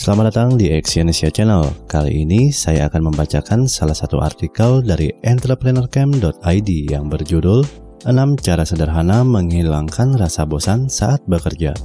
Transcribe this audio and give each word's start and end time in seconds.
Selamat 0.00 0.32
datang 0.32 0.56
di 0.56 0.72
Exyonesia 0.72 1.28
Channel. 1.28 1.84
Kali 1.84 2.24
ini 2.24 2.48
saya 2.48 2.88
akan 2.88 3.12
membacakan 3.12 3.68
salah 3.68 3.92
satu 3.92 4.24
artikel 4.24 4.80
dari 4.80 5.12
entrepreneurcamp.id 5.20 6.70
yang 6.88 7.12
berjudul 7.12 7.60
6 8.08 8.08
cara 8.40 8.64
sederhana 8.64 9.20
menghilangkan 9.28 10.16
rasa 10.16 10.48
bosan 10.48 10.88
saat 10.88 11.20
bekerja. 11.28 11.76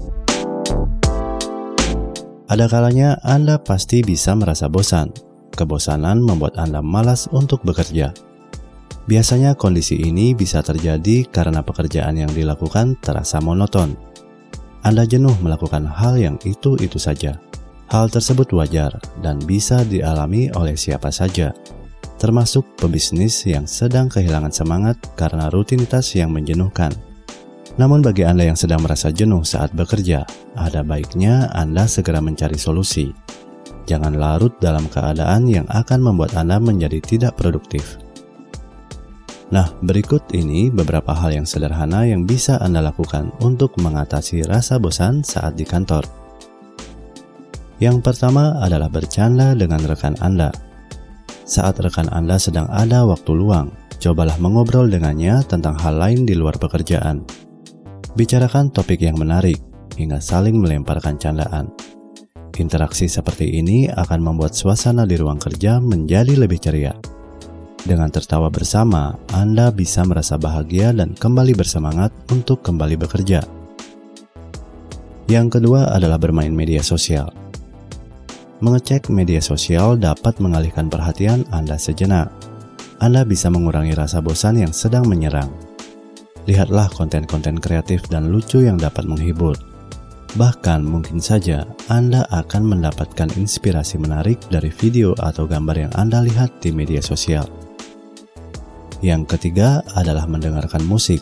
Ada 2.47 2.71
kalanya 2.71 3.19
Anda 3.19 3.59
pasti 3.59 3.99
bisa 3.99 4.31
merasa 4.31 4.71
bosan. 4.71 5.11
Kebosanan 5.51 6.23
membuat 6.23 6.55
Anda 6.55 6.79
malas 6.79 7.27
untuk 7.35 7.67
bekerja. 7.67 8.15
Biasanya 9.11 9.59
kondisi 9.59 9.99
ini 9.99 10.31
bisa 10.31 10.63
terjadi 10.63 11.27
karena 11.27 11.59
pekerjaan 11.67 12.15
yang 12.15 12.31
dilakukan 12.31 12.95
terasa 13.03 13.43
monoton. 13.43 13.91
Anda 14.87 15.03
jenuh 15.03 15.35
melakukan 15.43 15.83
hal 15.83 16.15
yang 16.15 16.39
itu-itu 16.47 16.95
saja 16.95 17.43
Hal 17.85 18.09
tersebut 18.09 18.49
wajar 18.57 18.97
dan 19.21 19.37
bisa 19.45 19.85
dialami 19.85 20.49
oleh 20.57 20.73
siapa 20.73 21.13
saja, 21.13 21.53
termasuk 22.17 22.65
pebisnis 22.81 23.45
yang 23.45 23.69
sedang 23.69 24.09
kehilangan 24.09 24.49
semangat 24.49 24.97
karena 25.13 25.53
rutinitas 25.53 26.17
yang 26.17 26.33
menjenuhkan. 26.33 26.89
Namun 27.75 28.01
bagi 28.01 28.23
Anda 28.23 28.47
yang 28.49 28.57
sedang 28.57 28.81
merasa 28.81 29.11
jenuh 29.11 29.43
saat 29.45 29.75
bekerja, 29.75 30.25
ada 30.55 30.81
baiknya 30.81 31.51
Anda 31.53 31.85
segera 31.85 32.23
mencari 32.23 32.57
solusi. 32.57 33.11
Jangan 33.85 34.17
larut 34.17 34.57
dalam 34.57 34.89
keadaan 34.89 35.45
yang 35.45 35.67
akan 35.69 36.01
membuat 36.01 36.33
Anda 36.33 36.57
menjadi 36.57 36.97
tidak 37.03 37.37
produktif. 37.37 38.01
Nah, 39.53 39.69
berikut 39.85 40.33
ini 40.33 40.73
beberapa 40.73 41.13
hal 41.13 41.37
yang 41.37 41.45
sederhana 41.45 42.09
yang 42.09 42.25
bisa 42.25 42.57
Anda 42.57 42.81
lakukan 42.81 43.29
untuk 43.45 43.77
mengatasi 43.77 44.41
rasa 44.49 44.81
bosan 44.81 45.21
saat 45.21 45.53
di 45.53 45.69
kantor. 45.69 46.24
Yang 47.75 48.07
pertama 48.07 48.55
adalah 48.63 48.87
bercanda 48.87 49.51
dengan 49.51 49.83
rekan 49.83 50.15
Anda. 50.23 50.51
Saat 51.43 51.83
rekan 51.83 52.07
Anda 52.07 52.39
sedang 52.39 52.71
ada 52.71 53.03
waktu 53.03 53.35
luang, 53.35 53.75
cobalah 53.99 54.39
mengobrol 54.39 54.87
dengannya 54.87 55.43
tentang 55.45 55.75
hal 55.77 55.99
lain 55.99 56.23
di 56.23 56.33
luar 56.33 56.55
pekerjaan. 56.55 57.27
Bicarakan 58.15 58.71
topik 58.71 59.03
yang 59.03 59.19
menarik, 59.19 59.59
hingga 59.99 60.23
saling 60.23 60.55
melemparkan 60.55 61.19
candaan. 61.19 61.67
Interaksi 62.55 63.11
seperti 63.11 63.59
ini 63.59 63.91
akan 63.91 64.23
membuat 64.23 64.55
suasana 64.55 65.03
di 65.03 65.19
ruang 65.19 65.35
kerja 65.35 65.83
menjadi 65.83 66.39
lebih 66.39 66.63
ceria. 66.63 66.95
Dengan 67.83 68.07
tertawa 68.09 68.47
bersama, 68.47 69.13
Anda 69.35 69.69
bisa 69.69 70.01
merasa 70.07 70.39
bahagia 70.39 70.95
dan 70.95 71.13
kembali 71.13 71.53
bersemangat 71.53 72.15
untuk 72.31 72.63
kembali 72.63 72.95
bekerja. 72.97 73.43
Yang 75.27 75.59
kedua 75.59 75.91
adalah 75.91 76.17
bermain 76.17 76.55
media 76.55 76.81
sosial. 76.81 77.44
Mengecek 78.63 79.11
media 79.11 79.43
sosial 79.43 79.99
dapat 79.99 80.39
mengalihkan 80.39 80.87
perhatian 80.87 81.43
Anda 81.51 81.75
sejenak. 81.75 82.31
Anda 83.03 83.27
bisa 83.27 83.51
mengurangi 83.51 83.91
rasa 83.91 84.23
bosan 84.23 84.63
yang 84.63 84.71
sedang 84.71 85.11
menyerang. 85.11 85.51
Lihatlah 86.47 86.87
konten-konten 86.87 87.59
kreatif 87.59 88.07
dan 88.07 88.31
lucu 88.31 88.63
yang 88.63 88.79
dapat 88.79 89.03
menghibur. 89.03 89.59
Bahkan 90.39 90.87
mungkin 90.87 91.19
saja 91.19 91.67
Anda 91.91 92.23
akan 92.31 92.79
mendapatkan 92.79 93.35
inspirasi 93.35 93.99
menarik 93.99 94.39
dari 94.47 94.71
video 94.71 95.11
atau 95.19 95.43
gambar 95.43 95.75
yang 95.75 95.93
Anda 95.99 96.23
lihat 96.23 96.63
di 96.63 96.71
media 96.71 97.03
sosial. 97.03 97.51
Yang 99.03 99.35
ketiga 99.35 99.83
adalah 99.99 100.31
mendengarkan 100.31 100.87
musik. 100.87 101.19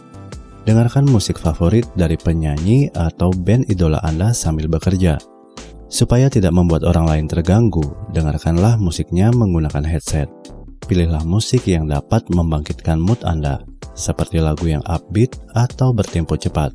Dengarkan 0.70 1.10
musik 1.10 1.42
favorit 1.42 1.90
dari 1.98 2.14
penyanyi 2.14 2.94
atau 2.94 3.34
band 3.34 3.66
idola 3.74 3.98
Anda 4.06 4.38
sambil 4.38 4.70
bekerja 4.70 5.33
Supaya 5.94 6.26
tidak 6.26 6.58
membuat 6.58 6.90
orang 6.90 7.06
lain 7.06 7.26
terganggu, 7.30 7.86
dengarkanlah 8.18 8.82
musiknya 8.82 9.30
menggunakan 9.30 9.86
headset. 9.86 10.26
Pilihlah 10.90 11.22
musik 11.22 11.70
yang 11.70 11.86
dapat 11.86 12.26
membangkitkan 12.34 12.98
mood 12.98 13.22
Anda, 13.22 13.62
seperti 13.94 14.42
lagu 14.42 14.66
yang 14.66 14.82
upbeat 14.90 15.38
atau 15.54 15.94
bertempo 15.94 16.34
cepat. 16.34 16.74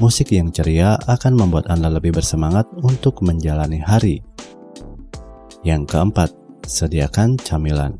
Musik 0.00 0.32
yang 0.32 0.48
ceria 0.56 0.96
akan 1.04 1.36
membuat 1.36 1.68
Anda 1.68 1.92
lebih 1.92 2.16
bersemangat 2.16 2.64
untuk 2.80 3.20
menjalani 3.20 3.84
hari. 3.84 4.24
Yang 5.60 5.92
keempat, 5.92 6.32
sediakan 6.64 7.36
camilan. 7.44 7.92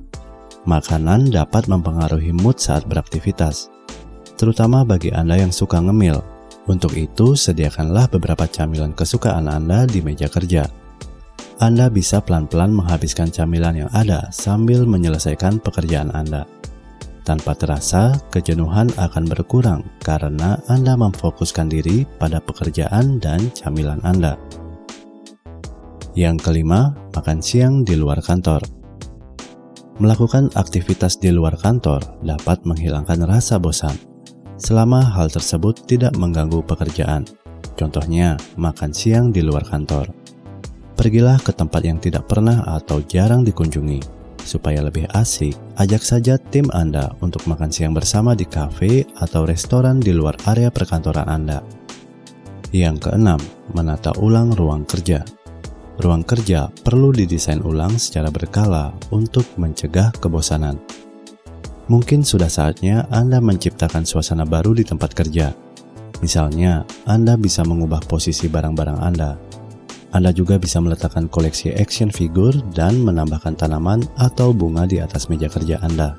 Makanan 0.64 1.36
dapat 1.36 1.68
mempengaruhi 1.68 2.32
mood 2.32 2.56
saat 2.56 2.88
beraktivitas, 2.88 3.68
terutama 4.40 4.88
bagi 4.88 5.12
Anda 5.12 5.36
yang 5.36 5.52
suka 5.52 5.84
ngemil 5.84 6.33
untuk 6.64 6.96
itu, 6.96 7.36
sediakanlah 7.36 8.08
beberapa 8.08 8.48
camilan 8.48 8.96
kesukaan 8.96 9.52
Anda 9.52 9.84
di 9.84 10.00
meja 10.00 10.32
kerja. 10.32 10.64
Anda 11.60 11.92
bisa 11.92 12.24
pelan-pelan 12.24 12.72
menghabiskan 12.72 13.28
camilan 13.28 13.84
yang 13.84 13.90
ada 13.92 14.32
sambil 14.32 14.88
menyelesaikan 14.88 15.60
pekerjaan 15.60 16.08
Anda. 16.16 16.48
Tanpa 17.24 17.52
terasa, 17.52 18.16
kejenuhan 18.32 18.88
akan 18.96 19.24
berkurang 19.28 19.84
karena 20.00 20.56
Anda 20.64 20.96
memfokuskan 20.96 21.68
diri 21.68 22.08
pada 22.16 22.40
pekerjaan 22.40 23.20
dan 23.20 23.52
camilan 23.52 24.00
Anda. 24.00 24.40
Yang 26.16 26.48
kelima, 26.48 26.96
makan 27.12 27.44
siang 27.44 27.84
di 27.84 27.92
luar 27.92 28.24
kantor. 28.24 28.64
Melakukan 30.00 30.48
aktivitas 30.56 31.20
di 31.20 31.28
luar 31.28 31.60
kantor 31.60 32.24
dapat 32.24 32.64
menghilangkan 32.64 33.20
rasa 33.28 33.60
bosan 33.60 34.13
selama 34.64 35.04
hal 35.04 35.28
tersebut 35.28 35.84
tidak 35.84 36.16
mengganggu 36.16 36.64
pekerjaan. 36.64 37.28
Contohnya, 37.76 38.40
makan 38.56 38.96
siang 38.96 39.28
di 39.28 39.44
luar 39.44 39.68
kantor. 39.68 40.08
Pergilah 40.96 41.36
ke 41.44 41.52
tempat 41.52 41.84
yang 41.84 42.00
tidak 42.00 42.24
pernah 42.24 42.64
atau 42.64 43.04
jarang 43.04 43.44
dikunjungi. 43.44 44.00
Supaya 44.40 44.84
lebih 44.84 45.08
asik, 45.12 45.56
ajak 45.80 46.00
saja 46.04 46.36
tim 46.40 46.68
Anda 46.72 47.12
untuk 47.20 47.44
makan 47.48 47.68
siang 47.72 47.92
bersama 47.92 48.32
di 48.32 48.44
kafe 48.48 49.04
atau 49.20 49.44
restoran 49.44 50.00
di 50.00 50.12
luar 50.16 50.36
area 50.48 50.72
perkantoran 50.72 51.28
Anda. 51.28 51.60
Yang 52.72 53.08
keenam, 53.08 53.40
menata 53.72 54.12
ulang 54.20 54.52
ruang 54.52 54.84
kerja. 54.84 55.24
Ruang 55.94 56.26
kerja 56.26 56.68
perlu 56.82 57.14
didesain 57.14 57.62
ulang 57.62 57.96
secara 57.96 58.28
berkala 58.28 58.92
untuk 59.14 59.46
mencegah 59.56 60.10
kebosanan. 60.18 60.78
Mungkin 61.84 62.24
sudah 62.24 62.48
saatnya 62.48 63.04
Anda 63.12 63.44
menciptakan 63.44 64.08
suasana 64.08 64.48
baru 64.48 64.72
di 64.72 64.88
tempat 64.88 65.12
kerja. 65.12 65.52
Misalnya, 66.24 66.88
Anda 67.04 67.36
bisa 67.36 67.60
mengubah 67.60 68.00
posisi 68.08 68.48
barang-barang 68.48 68.98
Anda. 69.04 69.36
Anda 70.14 70.30
juga 70.32 70.56
bisa 70.56 70.80
meletakkan 70.80 71.28
koleksi 71.28 71.74
action 71.76 72.08
figure 72.08 72.56
dan 72.72 73.04
menambahkan 73.04 73.58
tanaman 73.58 74.06
atau 74.16 74.54
bunga 74.56 74.88
di 74.88 75.02
atas 75.02 75.28
meja 75.28 75.50
kerja 75.50 75.82
Anda. 75.84 76.16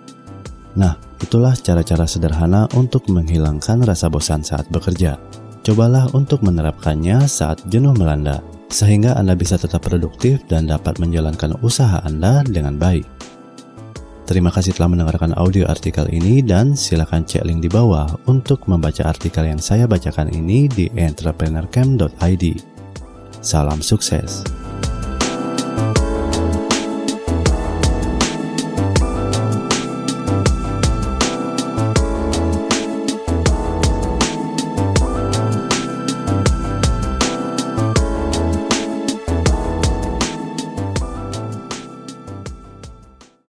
Nah, 0.75 0.99
itulah 1.23 1.55
cara-cara 1.55 2.03
sederhana 2.05 2.67
untuk 2.75 3.07
menghilangkan 3.07 3.87
rasa 3.87 4.11
bosan 4.11 4.43
saat 4.43 4.67
bekerja. 4.67 5.17
Cobalah 5.65 6.11
untuk 6.13 6.45
menerapkannya 6.45 7.25
saat 7.25 7.63
jenuh 7.71 7.95
melanda, 7.97 8.43
sehingga 8.69 9.17
Anda 9.17 9.33
bisa 9.33 9.57
tetap 9.57 9.87
produktif 9.87 10.45
dan 10.45 10.69
dapat 10.69 11.01
menjalankan 11.01 11.57
usaha 11.65 12.03
Anda 12.05 12.45
dengan 12.45 12.77
baik. 12.77 13.07
Terima 14.25 14.49
kasih 14.49 14.73
telah 14.73 14.89
mendengarkan 14.89 15.37
audio 15.37 15.69
artikel 15.69 16.09
ini 16.09 16.41
dan 16.41 16.73
silakan 16.73 17.29
cek 17.29 17.45
link 17.45 17.61
di 17.61 17.69
bawah 17.69 18.09
untuk 18.25 18.65
membaca 18.65 19.05
artikel 19.05 19.45
yang 19.45 19.61
saya 19.61 19.85
bacakan 19.85 20.33
ini 20.33 20.65
di 20.65 20.89
entrepreneurcamp.id. 20.97 22.45
Salam 23.45 23.85
sukses. 23.85 24.64